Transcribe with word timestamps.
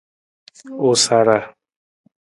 U 0.87 0.89
sara. 1.03 1.37